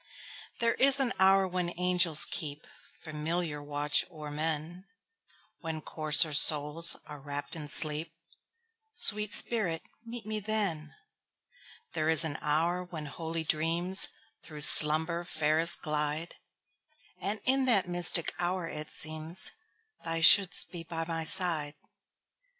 There 0.59 0.73
is 0.73 0.99
an 0.99 1.13
hour 1.19 1.47
when 1.47 1.79
angels 1.79 2.25
keepFamiliar 2.25 3.63
watch 3.63 4.03
o'er 4.09 4.31
men, 4.31 4.87
When 5.59 5.79
coarser 5.79 6.33
souls 6.33 6.95
are 7.05 7.19
wrapp'd 7.19 7.55
in 7.55 7.67
sleep—Sweet 7.67 9.31
spirit, 9.31 9.83
meet 10.03 10.25
me 10.25 10.39
then! 10.39 10.95
There 11.93 12.09
is 12.09 12.23
an 12.23 12.39
hour 12.41 12.83
when 12.83 13.05
holy 13.05 13.45
dreamsThrough 13.45 14.63
slumber 14.63 15.23
fairest 15.23 15.83
glide; 15.83 16.33
And 17.21 17.39
in 17.43 17.65
that 17.65 17.87
mystic 17.87 18.33
hour 18.39 18.67
it 18.67 18.87
seemsThou 18.87 20.23
shouldst 20.23 20.71
be 20.71 20.83
by 20.83 21.05
my 21.05 21.23
side. 21.25 21.75